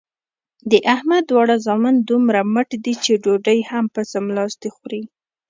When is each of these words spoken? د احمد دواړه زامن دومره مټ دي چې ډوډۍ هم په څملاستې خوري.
د 0.71 0.73
احمد 0.93 1.23
دواړه 1.27 1.55
زامن 1.65 1.95
دومره 2.09 2.39
مټ 2.53 2.69
دي 2.83 2.93
چې 3.03 3.11
ډوډۍ 3.23 3.59
هم 3.69 3.85
په 3.95 4.01
څملاستې 4.11 4.67
خوري. 4.75 5.03